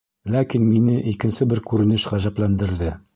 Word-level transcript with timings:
Ләкин 0.35 0.63
мине 0.69 0.95
икенсе 1.11 1.47
бер 1.51 1.61
күренеш 1.73 2.07
ғәжәпләндерҙе. 2.15 2.91